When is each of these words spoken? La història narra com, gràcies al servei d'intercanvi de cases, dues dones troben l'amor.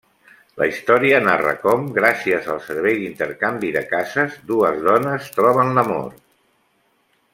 La 0.59 0.67
història 0.69 1.17
narra 1.25 1.51
com, 1.65 1.83
gràcies 1.97 2.49
al 2.53 2.63
servei 2.69 2.97
d'intercanvi 3.03 3.69
de 3.77 3.83
cases, 3.93 4.41
dues 4.53 4.81
dones 4.89 5.29
troben 5.37 5.71
l'amor. 5.77 6.09